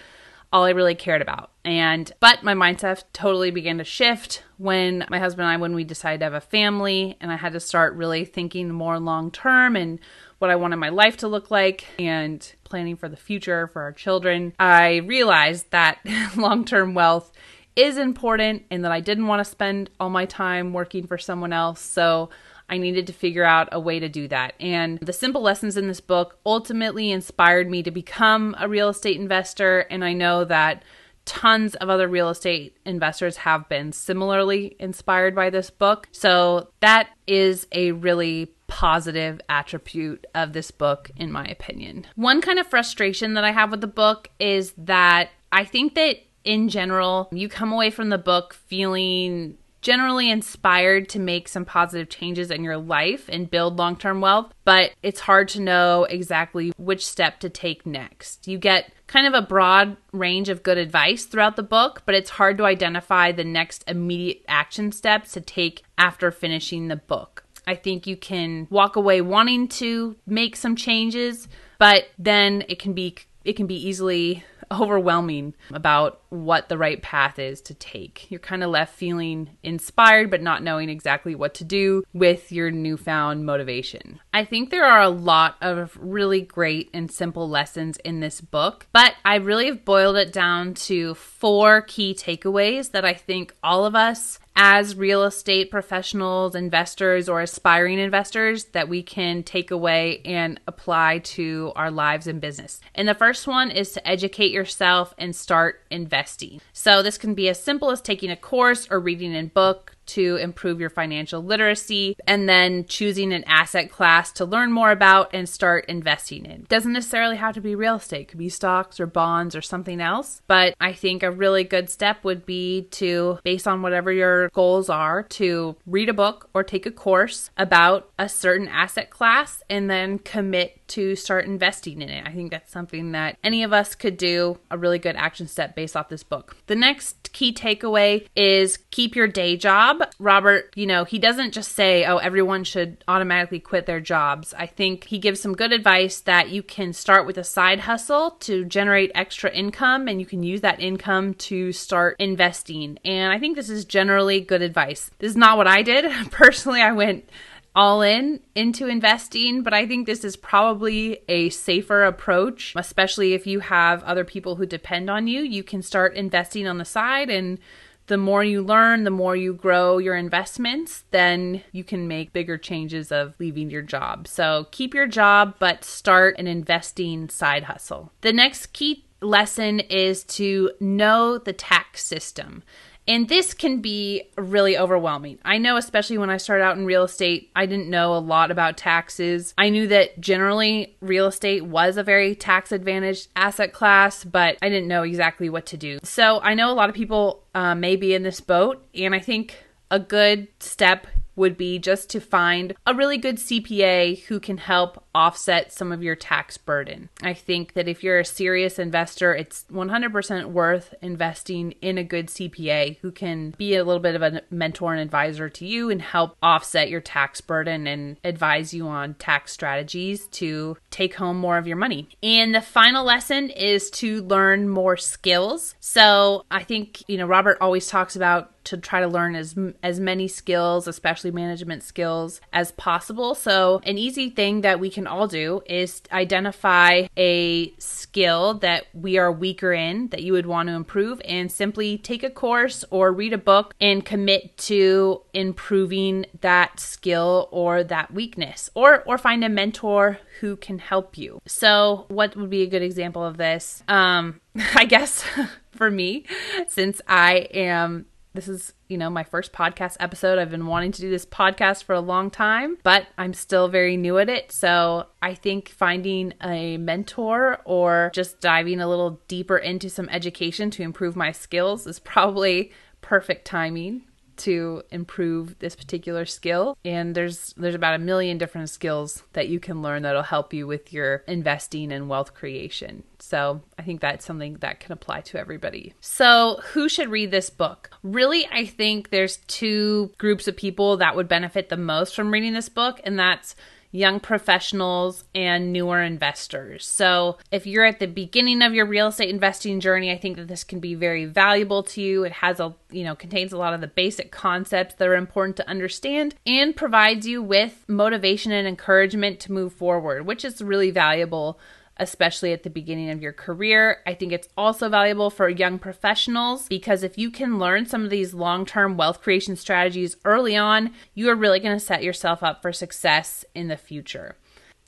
all 0.52 0.64
I 0.64 0.70
really 0.70 0.94
cared 0.94 1.20
about. 1.20 1.50
And 1.64 2.10
but 2.20 2.42
my 2.42 2.54
mindset 2.54 3.04
totally 3.12 3.50
began 3.50 3.78
to 3.78 3.84
shift 3.84 4.42
when 4.56 5.04
my 5.10 5.18
husband 5.18 5.46
and 5.46 5.52
I 5.52 5.56
when 5.56 5.74
we 5.74 5.84
decided 5.84 6.20
to 6.20 6.26
have 6.26 6.34
a 6.34 6.40
family 6.40 7.16
and 7.20 7.30
I 7.30 7.36
had 7.36 7.52
to 7.52 7.60
start 7.60 7.94
really 7.94 8.24
thinking 8.24 8.70
more 8.70 8.98
long 8.98 9.30
term 9.30 9.76
and 9.76 9.98
what 10.38 10.50
I 10.50 10.56
wanted 10.56 10.76
my 10.76 10.90
life 10.90 11.18
to 11.18 11.28
look 11.28 11.50
like 11.50 11.86
and 11.98 12.54
planning 12.64 12.96
for 12.96 13.08
the 13.08 13.16
future 13.16 13.68
for 13.68 13.82
our 13.82 13.92
children. 13.92 14.52
I 14.58 14.96
realized 14.96 15.70
that 15.70 15.98
long-term 16.36 16.94
wealth 16.94 17.32
is 17.76 17.98
important 17.98 18.64
and 18.70 18.84
that 18.84 18.92
I 18.92 19.00
didn't 19.00 19.26
want 19.26 19.40
to 19.40 19.50
spend 19.50 19.90
all 19.98 20.10
my 20.10 20.26
time 20.26 20.72
working 20.72 21.06
for 21.06 21.18
someone 21.18 21.52
else. 21.52 21.80
So 21.80 22.30
I 22.68 22.78
needed 22.78 23.06
to 23.08 23.12
figure 23.12 23.44
out 23.44 23.68
a 23.72 23.80
way 23.80 23.98
to 23.98 24.08
do 24.08 24.28
that. 24.28 24.54
And 24.58 24.98
the 25.00 25.12
simple 25.12 25.42
lessons 25.42 25.76
in 25.76 25.88
this 25.88 26.00
book 26.00 26.38
ultimately 26.46 27.10
inspired 27.10 27.68
me 27.68 27.82
to 27.82 27.90
become 27.90 28.56
a 28.58 28.68
real 28.68 28.88
estate 28.88 29.20
investor. 29.20 29.80
And 29.90 30.04
I 30.04 30.12
know 30.12 30.44
that 30.44 30.82
tons 31.24 31.74
of 31.76 31.88
other 31.88 32.08
real 32.08 32.28
estate 32.28 32.76
investors 32.84 33.38
have 33.38 33.68
been 33.68 33.92
similarly 33.92 34.76
inspired 34.78 35.34
by 35.34 35.50
this 35.50 35.70
book. 35.70 36.08
So 36.12 36.68
that 36.80 37.08
is 37.26 37.66
a 37.72 37.92
really 37.92 38.52
positive 38.66 39.40
attribute 39.48 40.26
of 40.34 40.52
this 40.52 40.70
book, 40.70 41.10
in 41.16 41.30
my 41.30 41.44
opinion. 41.46 42.06
One 42.16 42.40
kind 42.40 42.58
of 42.58 42.66
frustration 42.66 43.34
that 43.34 43.44
I 43.44 43.52
have 43.52 43.70
with 43.70 43.80
the 43.80 43.86
book 43.86 44.28
is 44.38 44.72
that 44.78 45.30
I 45.52 45.64
think 45.64 45.94
that 45.94 46.16
in 46.44 46.68
general, 46.68 47.28
you 47.32 47.48
come 47.48 47.72
away 47.72 47.90
from 47.90 48.10
the 48.10 48.18
book 48.18 48.54
feeling 48.54 49.56
generally 49.84 50.30
inspired 50.30 51.10
to 51.10 51.18
make 51.20 51.46
some 51.46 51.66
positive 51.66 52.08
changes 52.08 52.50
in 52.50 52.64
your 52.64 52.78
life 52.78 53.28
and 53.28 53.50
build 53.50 53.76
long 53.76 53.96
term 53.96 54.20
wealth, 54.22 54.52
but 54.64 54.92
it's 55.02 55.20
hard 55.20 55.46
to 55.46 55.60
know 55.60 56.04
exactly 56.04 56.72
which 56.78 57.06
step 57.06 57.38
to 57.38 57.50
take 57.50 57.84
next. 57.84 58.48
You 58.48 58.56
get 58.56 58.90
kind 59.06 59.26
of 59.26 59.34
a 59.34 59.46
broad 59.46 59.98
range 60.10 60.48
of 60.48 60.62
good 60.62 60.78
advice 60.78 61.26
throughout 61.26 61.56
the 61.56 61.62
book, 61.62 62.02
but 62.06 62.14
it's 62.14 62.30
hard 62.30 62.56
to 62.58 62.64
identify 62.64 63.30
the 63.30 63.44
next 63.44 63.84
immediate 63.86 64.42
action 64.48 64.90
steps 64.90 65.32
to 65.32 65.42
take 65.42 65.84
after 65.98 66.30
finishing 66.30 66.88
the 66.88 66.96
book. 66.96 67.44
I 67.66 67.74
think 67.74 68.06
you 68.06 68.16
can 68.16 68.66
walk 68.70 68.96
away 68.96 69.20
wanting 69.20 69.68
to 69.68 70.16
make 70.26 70.56
some 70.56 70.76
changes, 70.76 71.46
but 71.78 72.08
then 72.18 72.64
it 72.68 72.78
can 72.78 72.94
be 72.94 73.16
it 73.44 73.52
can 73.54 73.66
be 73.66 73.76
easily 73.76 74.42
overwhelming 74.72 75.54
about 75.70 76.22
what 76.34 76.68
the 76.68 76.76
right 76.76 77.00
path 77.00 77.38
is 77.38 77.60
to 77.62 77.74
take. 77.74 78.30
You're 78.30 78.40
kind 78.40 78.64
of 78.64 78.70
left 78.70 78.94
feeling 78.94 79.56
inspired, 79.62 80.30
but 80.30 80.42
not 80.42 80.62
knowing 80.62 80.88
exactly 80.88 81.34
what 81.34 81.54
to 81.54 81.64
do 81.64 82.02
with 82.12 82.50
your 82.50 82.70
newfound 82.70 83.46
motivation. 83.46 84.20
I 84.32 84.44
think 84.44 84.70
there 84.70 84.84
are 84.84 85.02
a 85.02 85.08
lot 85.08 85.56
of 85.60 85.96
really 86.00 86.40
great 86.40 86.90
and 86.92 87.10
simple 87.10 87.48
lessons 87.48 87.98
in 87.98 88.18
this 88.20 88.40
book, 88.40 88.86
but 88.92 89.14
I 89.24 89.36
really 89.36 89.66
have 89.66 89.84
boiled 89.84 90.16
it 90.16 90.32
down 90.32 90.74
to 90.74 91.14
four 91.14 91.82
key 91.82 92.14
takeaways 92.14 92.90
that 92.90 93.04
I 93.04 93.14
think 93.14 93.54
all 93.62 93.86
of 93.86 93.94
us 93.94 94.40
as 94.56 94.94
real 94.94 95.24
estate 95.24 95.70
professionals, 95.70 96.54
investors, 96.54 97.28
or 97.28 97.40
aspiring 97.40 97.98
investors 97.98 98.66
that 98.66 98.88
we 98.88 99.02
can 99.02 99.42
take 99.42 99.70
away 99.70 100.20
and 100.24 100.60
apply 100.68 101.18
to 101.18 101.72
our 101.74 101.90
lives 101.90 102.26
and 102.26 102.40
business. 102.40 102.80
And 102.94 103.08
the 103.08 103.14
first 103.14 103.46
one 103.46 103.70
is 103.70 103.92
to 103.92 104.08
educate 104.08 104.52
yourself 104.52 105.12
and 105.18 105.34
start 105.34 105.80
investing. 105.90 106.23
So, 106.72 107.02
this 107.02 107.18
can 107.18 107.34
be 107.34 107.48
as 107.48 107.62
simple 107.62 107.90
as 107.90 108.00
taking 108.00 108.30
a 108.30 108.36
course 108.36 108.88
or 108.90 109.00
reading 109.00 109.34
a 109.34 109.44
book 109.44 109.94
to 110.06 110.36
improve 110.36 110.80
your 110.80 110.90
financial 110.90 111.42
literacy, 111.42 112.16
and 112.26 112.48
then 112.48 112.84
choosing 112.86 113.32
an 113.32 113.44
asset 113.44 113.90
class 113.90 114.32
to 114.32 114.44
learn 114.44 114.72
more 114.72 114.90
about 114.90 115.30
and 115.32 115.48
start 115.48 115.86
investing 115.88 116.44
in. 116.44 116.66
Doesn't 116.68 116.92
necessarily 116.92 117.36
have 117.36 117.54
to 117.54 117.60
be 117.60 117.74
real 117.74 117.96
estate, 117.96 118.22
it 118.22 118.28
could 118.28 118.38
be 118.38 118.48
stocks 118.48 119.00
or 119.00 119.06
bonds 119.06 119.56
or 119.56 119.62
something 119.62 120.00
else. 120.00 120.42
But 120.46 120.74
I 120.80 120.92
think 120.92 121.22
a 121.22 121.30
really 121.30 121.64
good 121.64 121.90
step 121.90 122.24
would 122.24 122.46
be 122.46 122.82
to, 122.92 123.38
based 123.44 123.66
on 123.66 123.82
whatever 123.82 124.12
your 124.12 124.48
goals 124.50 124.88
are, 124.88 125.22
to 125.22 125.76
read 125.86 126.08
a 126.08 126.14
book 126.14 126.48
or 126.54 126.62
take 126.62 126.86
a 126.86 126.90
course 126.90 127.50
about 127.56 128.10
a 128.18 128.28
certain 128.28 128.68
asset 128.68 129.10
class 129.10 129.62
and 129.70 129.90
then 129.90 130.18
commit 130.18 130.83
to 130.94 131.16
start 131.16 131.44
investing 131.44 132.00
in 132.00 132.08
it. 132.08 132.24
I 132.24 132.30
think 132.30 132.52
that's 132.52 132.70
something 132.70 133.12
that 133.12 133.36
any 133.42 133.64
of 133.64 133.72
us 133.72 133.96
could 133.96 134.16
do, 134.16 134.58
a 134.70 134.78
really 134.78 135.00
good 135.00 135.16
action 135.16 135.48
step 135.48 135.74
based 135.74 135.96
off 135.96 136.08
this 136.08 136.22
book. 136.22 136.56
The 136.66 136.76
next 136.76 137.32
key 137.32 137.52
takeaway 137.52 138.28
is 138.36 138.78
keep 138.92 139.16
your 139.16 139.26
day 139.26 139.56
job. 139.56 140.04
Robert, 140.20 140.72
you 140.76 140.86
know, 140.86 141.04
he 141.04 141.18
doesn't 141.18 141.52
just 141.52 141.72
say, 141.72 142.04
oh, 142.04 142.18
everyone 142.18 142.62
should 142.62 143.02
automatically 143.08 143.58
quit 143.58 143.86
their 143.86 143.98
jobs. 143.98 144.54
I 144.56 144.66
think 144.66 145.04
he 145.04 145.18
gives 145.18 145.40
some 145.40 145.54
good 145.54 145.72
advice 145.72 146.20
that 146.20 146.50
you 146.50 146.62
can 146.62 146.92
start 146.92 147.26
with 147.26 147.38
a 147.38 147.44
side 147.44 147.80
hustle 147.80 148.32
to 148.42 148.64
generate 148.64 149.10
extra 149.16 149.50
income 149.50 150.06
and 150.06 150.20
you 150.20 150.26
can 150.26 150.44
use 150.44 150.60
that 150.60 150.80
income 150.80 151.34
to 151.34 151.72
start 151.72 152.14
investing. 152.20 152.98
And 153.04 153.32
I 153.32 153.40
think 153.40 153.56
this 153.56 153.68
is 153.68 153.84
generally 153.84 154.40
good 154.40 154.62
advice. 154.62 155.10
This 155.18 155.30
is 155.30 155.36
not 155.36 155.56
what 155.56 155.66
I 155.66 155.82
did. 155.82 156.04
Personally, 156.30 156.82
I 156.82 156.92
went 156.92 157.28
all 157.74 158.02
in 158.02 158.40
into 158.54 158.86
investing, 158.86 159.62
but 159.62 159.74
I 159.74 159.86
think 159.86 160.06
this 160.06 160.24
is 160.24 160.36
probably 160.36 161.18
a 161.28 161.50
safer 161.50 162.04
approach, 162.04 162.72
especially 162.76 163.34
if 163.34 163.46
you 163.46 163.60
have 163.60 164.02
other 164.04 164.24
people 164.24 164.56
who 164.56 164.66
depend 164.66 165.10
on 165.10 165.26
you. 165.26 165.42
You 165.42 165.64
can 165.64 165.82
start 165.82 166.14
investing 166.14 166.66
on 166.66 166.78
the 166.78 166.84
side 166.84 167.30
and 167.30 167.58
the 168.06 168.16
more 168.18 168.44
you 168.44 168.62
learn, 168.62 169.04
the 169.04 169.10
more 169.10 169.34
you 169.34 169.54
grow 169.54 169.98
your 169.98 170.14
investments, 170.14 171.04
then 171.10 171.62
you 171.72 171.82
can 171.82 172.06
make 172.06 172.34
bigger 172.34 172.58
changes 172.58 173.10
of 173.10 173.34
leaving 173.38 173.70
your 173.70 173.82
job. 173.82 174.28
So 174.28 174.66
keep 174.70 174.92
your 174.94 175.06
job, 175.06 175.54
but 175.58 175.84
start 175.84 176.38
an 176.38 176.46
investing 176.46 177.30
side 177.30 177.64
hustle. 177.64 178.12
The 178.20 178.32
next 178.32 178.74
key 178.74 179.06
lesson 179.22 179.80
is 179.80 180.22
to 180.24 180.70
know 180.80 181.38
the 181.38 181.54
tax 181.54 182.04
system. 182.04 182.62
And 183.06 183.28
this 183.28 183.52
can 183.52 183.80
be 183.80 184.30
really 184.36 184.78
overwhelming. 184.78 185.38
I 185.44 185.58
know, 185.58 185.76
especially 185.76 186.18
when 186.18 186.30
I 186.30 186.38
started 186.38 186.64
out 186.64 186.76
in 186.76 186.86
real 186.86 187.04
estate, 187.04 187.50
I 187.54 187.66
didn't 187.66 187.90
know 187.90 188.14
a 188.14 188.18
lot 188.18 188.50
about 188.50 188.76
taxes. 188.76 189.52
I 189.58 189.68
knew 189.68 189.86
that 189.88 190.20
generally 190.20 190.96
real 191.00 191.26
estate 191.26 191.64
was 191.66 191.96
a 191.96 192.02
very 192.02 192.34
tax 192.34 192.72
advantaged 192.72 193.28
asset 193.36 193.72
class, 193.72 194.24
but 194.24 194.56
I 194.62 194.68
didn't 194.68 194.88
know 194.88 195.02
exactly 195.02 195.50
what 195.50 195.66
to 195.66 195.76
do. 195.76 195.98
So 196.02 196.40
I 196.40 196.54
know 196.54 196.70
a 196.70 196.74
lot 196.74 196.88
of 196.88 196.94
people 196.94 197.44
uh, 197.54 197.74
may 197.74 197.96
be 197.96 198.14
in 198.14 198.22
this 198.22 198.40
boat, 198.40 198.86
and 198.94 199.14
I 199.14 199.20
think 199.20 199.56
a 199.90 199.98
good 199.98 200.48
step 200.60 201.06
would 201.36 201.56
be 201.56 201.78
just 201.78 202.08
to 202.10 202.20
find 202.20 202.74
a 202.86 202.94
really 202.94 203.18
good 203.18 203.36
CPA 203.36 204.24
who 204.24 204.40
can 204.40 204.58
help 204.58 205.03
offset 205.14 205.72
some 205.72 205.92
of 205.92 206.02
your 206.02 206.16
tax 206.16 206.56
burden. 206.56 207.08
I 207.22 207.34
think 207.34 207.74
that 207.74 207.88
if 207.88 208.02
you're 208.02 208.18
a 208.18 208.24
serious 208.24 208.78
investor, 208.78 209.34
it's 209.34 209.64
100% 209.72 210.46
worth 210.46 210.94
investing 211.02 211.72
in 211.80 211.98
a 211.98 212.04
good 212.04 212.28
CPA 212.28 212.98
who 213.00 213.10
can 213.10 213.54
be 213.56 213.76
a 213.76 213.84
little 213.84 214.02
bit 214.02 214.14
of 214.14 214.22
a 214.22 214.42
mentor 214.50 214.92
and 214.92 215.00
advisor 215.00 215.48
to 215.48 215.66
you 215.66 215.90
and 215.90 216.02
help 216.02 216.36
offset 216.42 216.88
your 216.88 217.00
tax 217.00 217.40
burden 217.40 217.86
and 217.86 218.16
advise 218.24 218.74
you 218.74 218.88
on 218.88 219.14
tax 219.14 219.52
strategies 219.52 220.26
to 220.28 220.76
take 220.90 221.14
home 221.14 221.38
more 221.38 221.58
of 221.58 221.66
your 221.66 221.76
money. 221.76 222.08
And 222.22 222.54
the 222.54 222.60
final 222.60 223.04
lesson 223.04 223.50
is 223.50 223.90
to 223.92 224.22
learn 224.22 224.68
more 224.68 224.96
skills. 224.96 225.74
So 225.80 226.44
I 226.50 226.62
think, 226.62 227.02
you 227.08 227.18
know, 227.18 227.26
Robert 227.26 227.58
always 227.60 227.86
talks 227.86 228.16
about 228.16 228.50
to 228.64 228.78
try 228.78 229.00
to 229.00 229.08
learn 229.08 229.36
as 229.36 229.54
as 229.82 230.00
many 230.00 230.26
skills, 230.26 230.88
especially 230.88 231.30
management 231.30 231.82
skills 231.82 232.40
as 232.52 232.72
possible. 232.72 233.34
So, 233.34 233.80
an 233.84 233.98
easy 233.98 234.30
thing 234.30 234.62
that 234.62 234.80
we 234.80 234.90
can 234.90 235.03
all 235.06 235.26
do 235.26 235.62
is 235.66 236.02
identify 236.12 237.06
a 237.16 237.72
skill 237.78 238.54
that 238.54 238.86
we 238.92 239.18
are 239.18 239.32
weaker 239.32 239.72
in 239.72 240.08
that 240.08 240.22
you 240.22 240.32
would 240.32 240.46
want 240.46 240.68
to 240.68 240.74
improve 240.74 241.20
and 241.24 241.50
simply 241.50 241.98
take 241.98 242.22
a 242.22 242.30
course 242.30 242.84
or 242.90 243.12
read 243.12 243.32
a 243.32 243.38
book 243.38 243.74
and 243.80 244.04
commit 244.04 244.56
to 244.56 245.22
improving 245.32 246.26
that 246.40 246.78
skill 246.78 247.48
or 247.50 247.84
that 247.84 248.12
weakness 248.12 248.70
or 248.74 249.02
or 249.04 249.18
find 249.18 249.44
a 249.44 249.48
mentor 249.48 250.18
who 250.40 250.56
can 250.56 250.78
help 250.78 251.16
you. 251.16 251.40
So, 251.46 252.06
what 252.08 252.36
would 252.36 252.50
be 252.50 252.62
a 252.62 252.66
good 252.66 252.82
example 252.82 253.24
of 253.24 253.36
this? 253.36 253.82
Um 253.88 254.40
I 254.74 254.84
guess 254.84 255.24
for 255.72 255.90
me, 255.90 256.24
since 256.68 257.00
I 257.08 257.48
am 257.52 258.06
this 258.34 258.48
is, 258.48 258.72
you 258.88 258.98
know, 258.98 259.08
my 259.08 259.22
first 259.22 259.52
podcast 259.52 259.96
episode. 260.00 260.38
I've 260.38 260.50
been 260.50 260.66
wanting 260.66 260.92
to 260.92 261.00
do 261.00 261.08
this 261.08 261.24
podcast 261.24 261.84
for 261.84 261.94
a 261.94 262.00
long 262.00 262.30
time, 262.30 262.76
but 262.82 263.06
I'm 263.16 263.32
still 263.32 263.68
very 263.68 263.96
new 263.96 264.18
at 264.18 264.28
it. 264.28 264.50
So 264.50 265.06
I 265.22 265.34
think 265.34 265.68
finding 265.68 266.34
a 266.42 266.76
mentor 266.76 267.60
or 267.64 268.10
just 268.12 268.40
diving 268.40 268.80
a 268.80 268.88
little 268.88 269.20
deeper 269.28 269.56
into 269.56 269.88
some 269.88 270.08
education 270.08 270.70
to 270.72 270.82
improve 270.82 271.14
my 271.14 271.30
skills 271.30 271.86
is 271.86 272.00
probably 272.00 272.72
perfect 273.00 273.44
timing 273.44 274.02
to 274.38 274.82
improve 274.90 275.58
this 275.58 275.76
particular 275.76 276.24
skill. 276.24 276.76
And 276.84 277.14
there's 277.14 277.54
there's 277.56 277.74
about 277.74 277.94
a 277.94 277.98
million 277.98 278.38
different 278.38 278.70
skills 278.70 279.22
that 279.32 279.48
you 279.48 279.60
can 279.60 279.82
learn 279.82 280.02
that'll 280.02 280.22
help 280.22 280.52
you 280.52 280.66
with 280.66 280.92
your 280.92 281.22
investing 281.26 281.92
and 281.92 282.08
wealth 282.08 282.34
creation. 282.34 283.02
So 283.18 283.62
i 283.78 283.82
think 283.82 284.00
that's 284.00 284.24
something 284.24 284.54
that 284.60 284.80
can 284.80 284.92
apply 284.92 285.22
to 285.22 285.38
everybody. 285.38 285.94
So 286.00 286.60
who 286.72 286.88
should 286.88 287.08
read 287.08 287.30
this 287.30 287.50
book? 287.50 287.90
Really 288.02 288.46
i 288.50 288.66
think 288.66 289.10
there's 289.10 289.38
two 289.46 290.12
groups 290.18 290.48
of 290.48 290.56
people 290.56 290.98
that 290.98 291.16
would 291.16 291.28
benefit 291.28 291.68
the 291.68 291.76
most 291.76 292.14
from 292.14 292.30
reading 292.30 292.52
this 292.52 292.68
book 292.68 293.00
and 293.04 293.18
that's 293.18 293.56
young 293.94 294.18
professionals, 294.18 295.22
and 295.36 295.72
newer 295.72 296.02
investors. 296.02 296.84
So, 296.84 297.38
if 297.52 297.64
you're 297.64 297.84
at 297.84 298.00
the 298.00 298.08
beginning 298.08 298.60
of 298.60 298.74
your 298.74 298.86
real 298.86 299.06
estate 299.06 299.30
investing 299.30 299.78
journey, 299.78 300.10
I 300.10 300.18
think 300.18 300.36
that 300.36 300.48
this 300.48 300.64
can 300.64 300.80
be 300.80 300.96
very 300.96 301.26
valuable 301.26 301.84
to 301.84 302.02
you. 302.02 302.24
It 302.24 302.32
has 302.32 302.58
a, 302.58 302.74
you 302.90 303.04
know, 303.04 303.14
contains 303.14 303.52
a 303.52 303.56
lot 303.56 303.72
of 303.72 303.80
the 303.80 303.86
basic 303.86 304.32
concepts 304.32 304.96
that 304.96 305.06
are 305.06 305.14
important 305.14 305.56
to 305.58 305.70
understand 305.70 306.34
and 306.44 306.74
provides 306.74 307.24
you 307.24 307.40
with 307.40 307.84
motivation 307.86 308.50
and 308.50 308.66
encouragement 308.66 309.38
to 309.40 309.52
move 309.52 309.72
forward, 309.72 310.26
which 310.26 310.44
is 310.44 310.60
really 310.60 310.90
valuable 310.90 311.60
especially 311.96 312.52
at 312.52 312.62
the 312.62 312.70
beginning 312.70 313.10
of 313.10 313.22
your 313.22 313.32
career. 313.32 314.02
I 314.06 314.14
think 314.14 314.32
it's 314.32 314.48
also 314.56 314.88
valuable 314.88 315.30
for 315.30 315.48
young 315.48 315.78
professionals 315.78 316.68
because 316.68 317.02
if 317.02 317.16
you 317.16 317.30
can 317.30 317.58
learn 317.58 317.86
some 317.86 318.04
of 318.04 318.10
these 318.10 318.34
long 318.34 318.66
term 318.66 318.96
wealth 318.96 319.22
creation 319.22 319.56
strategies 319.56 320.16
early 320.24 320.56
on, 320.56 320.92
you 321.14 321.28
are 321.30 321.36
really 321.36 321.60
going 321.60 321.76
to 321.76 321.84
set 321.84 322.02
yourself 322.02 322.42
up 322.42 322.62
for 322.62 322.72
success 322.72 323.44
in 323.54 323.68
the 323.68 323.76
future. 323.76 324.36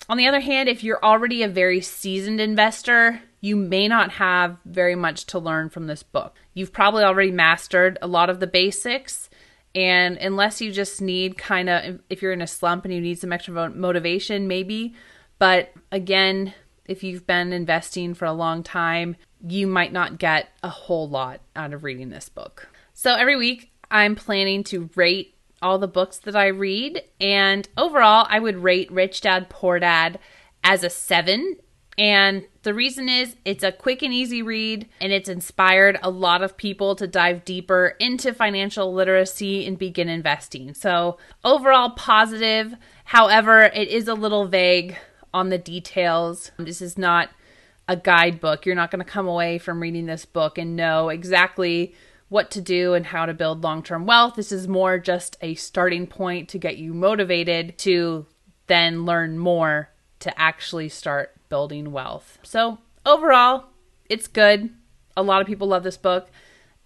On 0.09 0.17
the 0.17 0.27
other 0.27 0.41
hand, 0.41 0.69
if 0.69 0.85
you're 0.85 1.05
already 1.05 1.43
a 1.43 1.49
very 1.49 1.81
seasoned 1.81 2.41
investor, 2.41 3.21
you 3.41 3.57
may 3.57 3.89
not 3.89 4.13
have 4.13 4.57
very 4.65 4.95
much 4.95 5.27
to 5.27 5.39
learn 5.39 5.69
from 5.69 5.87
this 5.87 6.03
book. 6.03 6.37
You've 6.55 6.73
probably 6.73 7.05
already 7.05 7.31
mastered 7.31 7.99
a 8.03 8.07
lot 8.07 8.31
of 8.31 8.41
the 8.41 8.47
basics. 8.47 9.29
And 9.75 10.17
unless 10.17 10.61
you 10.61 10.73
just 10.73 11.03
need 11.03 11.37
kind 11.37 11.69
of, 11.69 12.01
if 12.09 12.23
you're 12.23 12.33
in 12.33 12.41
a 12.41 12.47
slump 12.47 12.85
and 12.85 12.95
you 12.95 13.01
need 13.01 13.19
some 13.19 13.33
extra 13.33 13.71
motivation, 13.71 14.49
maybe. 14.49 14.95
But 15.39 15.73
again, 15.93 16.55
if 16.89 17.03
you've 17.03 17.27
been 17.27 17.53
investing 17.53 18.15
for 18.15 18.25
a 18.25 18.33
long 18.33 18.63
time, 18.63 19.17
you 19.47 19.67
might 19.67 19.93
not 19.93 20.19
get 20.19 20.49
a 20.63 20.69
whole 20.69 21.09
lot 21.09 21.41
out 21.55 21.73
of 21.73 21.85
reading 21.85 22.09
this 22.09 22.29
book. 22.29 22.69
So 22.95 23.15
every 23.15 23.37
week, 23.37 23.71
I'm 23.91 24.17
planning 24.17 24.65
to 24.65 24.91
rate 24.95 25.35
all 25.63 25.79
the 25.79 25.89
books 25.89 26.19
that 26.19 26.37
I 26.37 26.49
read. 26.49 27.03
And 27.21 27.69
overall, 27.77 28.27
I 28.29 28.39
would 28.39 28.57
rate 28.57 28.91
Rich 28.91 29.23
Dad 29.23 29.49
Poor 29.49 29.79
Dad 29.79 30.19
as 30.65 30.83
a 30.83 30.91
seven 30.91 31.57
And 31.99 32.45
the 32.63 32.75
reason 32.75 33.09
is 33.09 33.37
it's 33.45 33.65
a 33.65 33.73
quick 33.73 34.03
and 34.03 34.13
easy 34.13 34.43
read, 34.43 34.89
and 35.01 35.13
it's 35.13 35.29
inspired 35.29 35.99
a 36.03 36.11
lot 36.11 36.43
of 36.43 36.57
people 36.57 36.95
to 36.97 37.07
dive 37.07 37.45
deeper 37.45 37.95
into 37.99 38.35
financial 38.35 38.93
literacy 38.93 39.67
and 39.67 39.79
begin 39.79 40.09
investing. 40.09 40.75
So, 40.75 41.17
overall, 41.43 41.91
positive. 41.91 42.75
However, 43.05 43.63
it 43.63 43.89
is 43.89 44.09
a 44.09 44.15
little 44.15 44.47
vague 44.47 44.97
on 45.37 45.51
the 45.51 45.59
details. 45.59 46.51
This 46.57 46.81
is 46.81 46.97
not 46.97 47.29
a 47.87 47.95
guidebook. 47.95 48.65
You're 48.65 48.75
not 48.75 48.91
going 48.91 49.05
to 49.05 49.11
come 49.11 49.29
away 49.29 49.59
from 49.59 49.83
reading 49.83 50.07
this 50.07 50.25
book 50.25 50.57
and 50.57 50.75
know 50.75 51.11
exactly 51.11 51.95
what 52.31 52.51
to 52.53 52.63
do 52.63 52.95
and 52.95 53.05
how 53.05 53.27
to 53.27 53.35
build 53.35 53.63
long 53.63 53.83
term 53.83 54.07
wealth. 54.07 54.35
This 54.35 54.51
is 54.51 54.67
more 54.67 54.99
just 54.99 55.37
a 55.43 55.55
starting 55.55 56.07
point 56.07 56.49
to 56.49 56.59
get 56.59 56.79
you 56.79 56.95
motivated 56.95 57.77
to 57.81 58.25
then 58.67 59.05
learn 59.05 59.39
more 59.39 59.91
to 60.21 60.41
actually 60.41 60.89
start 60.89 61.35
building 61.51 61.93
wealth. 61.93 62.39
So, 62.43 62.79
overall, 63.05 63.67
it's 64.09 64.29
good. 64.29 64.71
A 65.19 65.23
lot 65.23 65.43
of 65.43 65.47
people 65.47 65.69
love 65.69 65.83
this 65.83 65.99
book, 65.99 66.31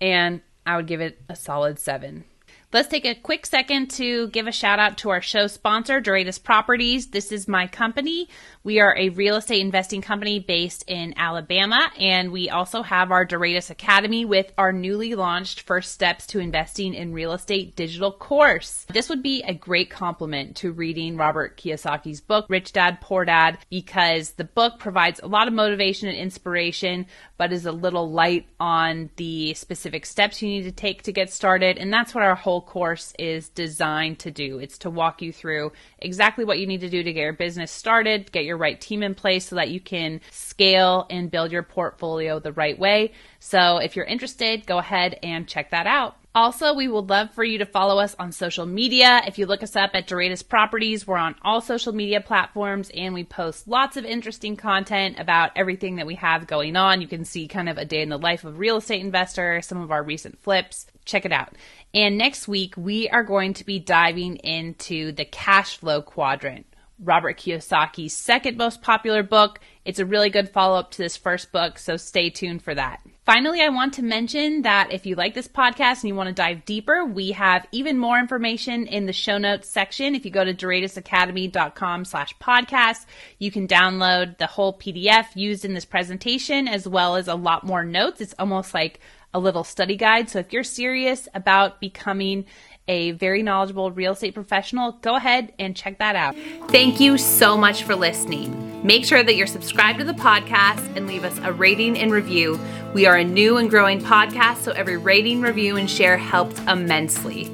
and 0.00 0.40
I 0.66 0.74
would 0.74 0.88
give 0.88 1.00
it 1.00 1.22
a 1.28 1.36
solid 1.36 1.78
seven. 1.78 2.24
Let's 2.72 2.86
take 2.86 3.04
a 3.04 3.16
quick 3.16 3.46
second 3.46 3.90
to 3.92 4.28
give 4.28 4.46
a 4.46 4.52
shout 4.52 4.78
out 4.78 4.98
to 4.98 5.10
our 5.10 5.20
show 5.20 5.48
sponsor, 5.48 6.00
Duratus 6.00 6.40
Properties. 6.40 7.08
This 7.08 7.32
is 7.32 7.48
my 7.48 7.66
company. 7.66 8.28
We 8.62 8.78
are 8.78 8.96
a 8.96 9.08
real 9.08 9.34
estate 9.34 9.60
investing 9.60 10.02
company 10.02 10.38
based 10.38 10.84
in 10.86 11.14
Alabama, 11.16 11.90
and 11.98 12.30
we 12.30 12.48
also 12.48 12.82
have 12.82 13.10
our 13.10 13.26
Duratus 13.26 13.70
Academy 13.70 14.24
with 14.24 14.52
our 14.56 14.70
newly 14.70 15.16
launched 15.16 15.62
First 15.62 15.90
Steps 15.90 16.28
to 16.28 16.38
Investing 16.38 16.94
in 16.94 17.12
Real 17.12 17.32
Estate 17.32 17.74
digital 17.74 18.12
course. 18.12 18.86
This 18.92 19.08
would 19.08 19.22
be 19.22 19.42
a 19.42 19.52
great 19.52 19.90
complement 19.90 20.54
to 20.58 20.70
reading 20.70 21.16
Robert 21.16 21.56
Kiyosaki's 21.56 22.20
book, 22.20 22.46
Rich 22.48 22.72
Dad 22.72 23.00
Poor 23.00 23.24
Dad, 23.24 23.58
because 23.68 24.32
the 24.32 24.44
book 24.44 24.78
provides 24.78 25.18
a 25.18 25.26
lot 25.26 25.48
of 25.48 25.54
motivation 25.54 26.08
and 26.08 26.16
inspiration, 26.16 27.06
but 27.36 27.52
is 27.52 27.66
a 27.66 27.72
little 27.72 28.12
light 28.12 28.46
on 28.60 29.10
the 29.16 29.54
specific 29.54 30.06
steps 30.06 30.40
you 30.40 30.48
need 30.48 30.62
to 30.62 30.72
take 30.72 31.02
to 31.02 31.12
get 31.12 31.32
started. 31.32 31.76
And 31.76 31.92
that's 31.92 32.14
what 32.14 32.22
our 32.22 32.36
whole 32.36 32.59
whole 32.60 32.66
course 32.66 33.14
is 33.18 33.48
designed 33.48 34.18
to 34.18 34.30
do. 34.30 34.58
It's 34.58 34.78
to 34.78 34.90
walk 34.90 35.22
you 35.22 35.32
through 35.32 35.72
exactly 35.98 36.44
what 36.44 36.58
you 36.58 36.66
need 36.66 36.82
to 36.82 36.90
do 36.90 37.02
to 37.02 37.12
get 37.12 37.22
your 37.22 37.32
business 37.32 37.70
started, 37.70 38.30
get 38.32 38.44
your 38.44 38.58
right 38.58 38.78
team 38.78 39.02
in 39.02 39.14
place 39.14 39.46
so 39.46 39.56
that 39.56 39.70
you 39.70 39.80
can 39.80 40.20
scale 40.30 41.06
and 41.08 41.30
build 41.30 41.52
your 41.52 41.62
portfolio 41.62 42.38
the 42.38 42.52
right 42.52 42.78
way. 42.78 43.12
So 43.38 43.78
if 43.78 43.96
you're 43.96 44.04
interested, 44.04 44.66
go 44.66 44.78
ahead 44.78 45.18
and 45.22 45.48
check 45.48 45.70
that 45.70 45.86
out. 45.86 46.19
Also, 46.32 46.72
we 46.72 46.86
would 46.86 47.10
love 47.10 47.32
for 47.32 47.42
you 47.42 47.58
to 47.58 47.66
follow 47.66 47.98
us 47.98 48.14
on 48.16 48.30
social 48.30 48.64
media. 48.64 49.20
If 49.26 49.36
you 49.36 49.46
look 49.46 49.64
us 49.64 49.74
up 49.74 49.90
at 49.94 50.06
Duratus 50.06 50.48
Properties, 50.48 51.04
we're 51.04 51.16
on 51.16 51.34
all 51.42 51.60
social 51.60 51.92
media 51.92 52.20
platforms 52.20 52.88
and 52.94 53.12
we 53.12 53.24
post 53.24 53.66
lots 53.66 53.96
of 53.96 54.04
interesting 54.04 54.56
content 54.56 55.18
about 55.18 55.50
everything 55.56 55.96
that 55.96 56.06
we 56.06 56.14
have 56.14 56.46
going 56.46 56.76
on. 56.76 57.00
You 57.00 57.08
can 57.08 57.24
see 57.24 57.48
kind 57.48 57.68
of 57.68 57.78
a 57.78 57.84
day 57.84 58.00
in 58.00 58.10
the 58.10 58.16
life 58.16 58.44
of 58.44 58.60
real 58.60 58.76
estate 58.76 59.00
investor, 59.00 59.60
some 59.60 59.82
of 59.82 59.90
our 59.90 60.04
recent 60.04 60.38
flips. 60.38 60.86
Check 61.04 61.24
it 61.24 61.32
out. 61.32 61.56
And 61.92 62.16
next 62.16 62.46
week, 62.46 62.74
we 62.76 63.08
are 63.08 63.24
going 63.24 63.54
to 63.54 63.66
be 63.66 63.80
diving 63.80 64.36
into 64.36 65.10
the 65.10 65.24
cash 65.24 65.78
flow 65.78 66.00
quadrant. 66.00 66.66
Robert 67.02 67.38
Kiyosaki's 67.38 68.12
second 68.12 68.56
most 68.56 68.82
popular 68.82 69.24
book. 69.24 69.58
It's 69.84 69.98
a 69.98 70.06
really 70.06 70.30
good 70.30 70.50
follow 70.50 70.78
up 70.78 70.92
to 70.92 70.98
this 70.98 71.16
first 71.16 71.50
book, 71.50 71.78
so 71.78 71.96
stay 71.96 72.30
tuned 72.30 72.62
for 72.62 72.74
that. 72.74 73.00
Finally, 73.30 73.62
I 73.62 73.68
want 73.68 73.94
to 73.94 74.02
mention 74.02 74.62
that 74.62 74.90
if 74.90 75.06
you 75.06 75.14
like 75.14 75.34
this 75.34 75.46
podcast 75.46 76.00
and 76.00 76.08
you 76.08 76.16
want 76.16 76.26
to 76.26 76.34
dive 76.34 76.64
deeper, 76.64 77.04
we 77.04 77.30
have 77.30 77.64
even 77.70 77.96
more 77.96 78.18
information 78.18 78.88
in 78.88 79.06
the 79.06 79.12
show 79.12 79.38
notes 79.38 79.68
section. 79.68 80.16
If 80.16 80.24
you 80.24 80.32
go 80.32 80.44
to 80.44 80.52
duratusacademy.com 80.52 82.06
slash 82.06 82.36
podcast, 82.38 83.06
you 83.38 83.52
can 83.52 83.68
download 83.68 84.38
the 84.38 84.48
whole 84.48 84.76
PDF 84.76 85.26
used 85.36 85.64
in 85.64 85.74
this 85.74 85.84
presentation 85.84 86.66
as 86.66 86.88
well 86.88 87.14
as 87.14 87.28
a 87.28 87.36
lot 87.36 87.62
more 87.62 87.84
notes. 87.84 88.20
It's 88.20 88.34
almost 88.36 88.74
like 88.74 88.98
a 89.32 89.38
little 89.38 89.62
study 89.62 89.96
guide. 89.96 90.28
So 90.28 90.40
if 90.40 90.52
you're 90.52 90.64
serious 90.64 91.28
about 91.32 91.80
becoming 91.80 92.46
a 92.88 93.12
very 93.12 93.44
knowledgeable 93.44 93.92
real 93.92 94.14
estate 94.14 94.34
professional, 94.34 94.90
go 95.02 95.14
ahead 95.14 95.52
and 95.60 95.76
check 95.76 95.98
that 95.98 96.16
out. 96.16 96.34
Thank 96.68 96.98
you 96.98 97.16
so 97.16 97.56
much 97.56 97.84
for 97.84 97.94
listening. 97.94 98.66
Make 98.82 99.04
sure 99.04 99.22
that 99.22 99.36
you're 99.36 99.46
subscribed 99.46 99.98
to 99.98 100.04
the 100.04 100.14
podcast 100.14 100.96
and 100.96 101.06
leave 101.06 101.22
us 101.22 101.38
a 101.44 101.52
rating 101.52 101.98
and 101.98 102.10
review. 102.10 102.58
We 102.92 103.06
are 103.06 103.16
a 103.16 103.24
new 103.24 103.58
and 103.58 103.70
growing 103.70 104.00
podcast, 104.00 104.62
so 104.62 104.72
every 104.72 104.96
rating, 104.96 105.40
review, 105.40 105.76
and 105.76 105.88
share 105.88 106.18
helps 106.18 106.58
immensely. 106.62 107.48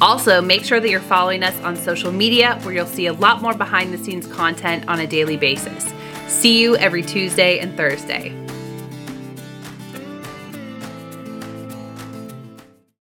Also, 0.00 0.40
make 0.40 0.62
sure 0.62 0.78
that 0.78 0.88
you're 0.88 1.00
following 1.00 1.42
us 1.42 1.58
on 1.62 1.74
social 1.74 2.12
media 2.12 2.56
where 2.62 2.72
you'll 2.72 2.86
see 2.86 3.06
a 3.06 3.12
lot 3.12 3.42
more 3.42 3.54
behind 3.54 3.92
the 3.92 3.98
scenes 3.98 4.28
content 4.28 4.88
on 4.88 5.00
a 5.00 5.06
daily 5.06 5.36
basis. 5.36 5.92
See 6.28 6.60
you 6.60 6.76
every 6.76 7.02
Tuesday 7.02 7.58
and 7.58 7.76
Thursday. 7.76 8.45